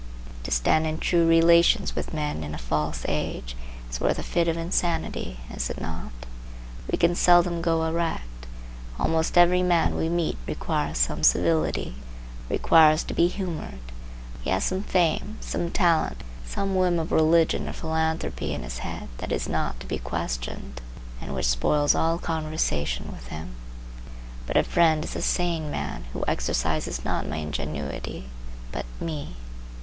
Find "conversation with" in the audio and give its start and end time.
22.17-23.27